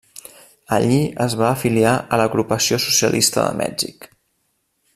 [0.77, 0.95] Allí
[1.25, 4.09] es va afiliar a l'Agrupació socialista de Mèxic.